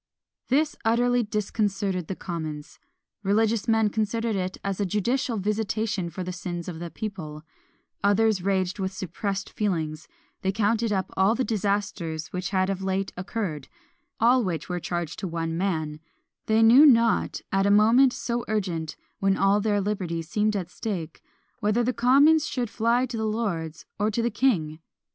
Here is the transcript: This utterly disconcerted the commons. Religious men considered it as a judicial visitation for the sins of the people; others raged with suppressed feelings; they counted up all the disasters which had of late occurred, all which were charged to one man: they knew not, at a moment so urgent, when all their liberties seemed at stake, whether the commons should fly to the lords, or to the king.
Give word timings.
This 0.47 0.75
utterly 0.83 1.21
disconcerted 1.21 2.07
the 2.07 2.15
commons. 2.15 2.79
Religious 3.21 3.67
men 3.67 3.89
considered 3.91 4.35
it 4.35 4.57
as 4.63 4.79
a 4.79 4.83
judicial 4.87 5.37
visitation 5.37 6.09
for 6.09 6.23
the 6.23 6.33
sins 6.33 6.67
of 6.67 6.79
the 6.79 6.89
people; 6.89 7.43
others 8.03 8.41
raged 8.41 8.79
with 8.79 8.91
suppressed 8.91 9.51
feelings; 9.51 10.07
they 10.41 10.51
counted 10.51 10.91
up 10.91 11.11
all 11.15 11.35
the 11.35 11.43
disasters 11.43 12.29
which 12.33 12.49
had 12.49 12.67
of 12.67 12.81
late 12.81 13.13
occurred, 13.15 13.67
all 14.19 14.43
which 14.43 14.67
were 14.67 14.79
charged 14.79 15.19
to 15.19 15.27
one 15.27 15.55
man: 15.55 15.99
they 16.47 16.63
knew 16.63 16.83
not, 16.83 17.39
at 17.51 17.67
a 17.67 17.69
moment 17.69 18.11
so 18.11 18.43
urgent, 18.47 18.95
when 19.19 19.37
all 19.37 19.61
their 19.61 19.79
liberties 19.79 20.27
seemed 20.27 20.55
at 20.55 20.71
stake, 20.71 21.21
whether 21.59 21.83
the 21.83 21.93
commons 21.93 22.47
should 22.47 22.71
fly 22.71 23.05
to 23.05 23.17
the 23.17 23.23
lords, 23.25 23.85
or 23.99 24.09
to 24.09 24.23
the 24.23 24.31
king. 24.31 24.79